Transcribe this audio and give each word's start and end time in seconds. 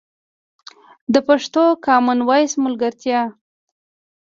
د 1.13 1.15
پښتو 1.27 1.63
کامن 1.85 2.19
وایس 2.29 2.53
ملګرتیا 2.65 3.21